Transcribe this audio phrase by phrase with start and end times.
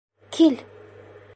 [0.33, 0.55] Кил!